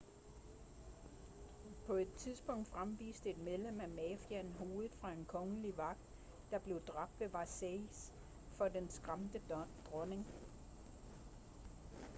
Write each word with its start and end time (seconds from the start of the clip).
på 1.87 1.93
et 1.93 2.13
tidspunkt 2.17 2.67
fremviste 2.67 3.29
et 3.29 3.37
medlem 3.37 3.79
af 3.81 3.89
mafiaen 3.89 4.51
hovedet 4.51 4.91
fra 5.01 5.11
en 5.11 5.25
kongelig 5.25 5.77
vagt 5.77 5.99
der 6.51 6.59
blev 6.59 6.81
dræbt 6.81 7.19
ved 7.19 7.27
versailles 7.29 8.13
for 8.57 8.67
den 8.67 8.89
skræmte 8.89 9.41
dronning 9.91 10.25